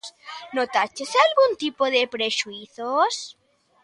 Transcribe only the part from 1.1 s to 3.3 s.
algún tipo de prexuízos?